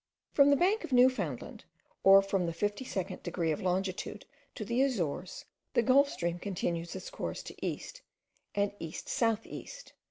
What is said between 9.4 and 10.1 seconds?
east.